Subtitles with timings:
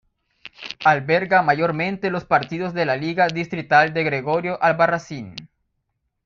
[0.83, 5.35] Alberga mayormente los partidos de la Liga Distrital de Gregorio Albarracín.